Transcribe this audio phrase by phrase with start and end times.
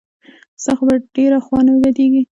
[0.61, 2.21] ستا خو به ډېره خوا نه بدېږي.